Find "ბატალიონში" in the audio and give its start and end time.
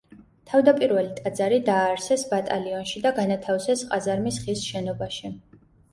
2.31-3.03